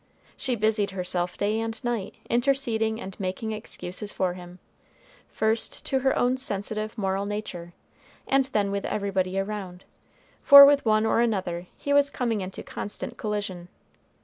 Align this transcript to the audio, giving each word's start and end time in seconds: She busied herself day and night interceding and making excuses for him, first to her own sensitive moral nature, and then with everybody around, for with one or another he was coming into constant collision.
She 0.35 0.55
busied 0.55 0.89
herself 0.89 1.37
day 1.37 1.59
and 1.59 1.79
night 1.83 2.15
interceding 2.27 2.99
and 2.99 3.15
making 3.19 3.51
excuses 3.51 4.11
for 4.11 4.33
him, 4.33 4.57
first 5.31 5.85
to 5.85 5.99
her 5.99 6.17
own 6.17 6.37
sensitive 6.37 6.97
moral 6.97 7.27
nature, 7.27 7.73
and 8.27 8.45
then 8.45 8.71
with 8.71 8.83
everybody 8.85 9.37
around, 9.37 9.83
for 10.41 10.65
with 10.65 10.83
one 10.85 11.05
or 11.05 11.19
another 11.21 11.67
he 11.77 11.93
was 11.93 12.09
coming 12.09 12.41
into 12.41 12.63
constant 12.63 13.15
collision. 13.17 13.67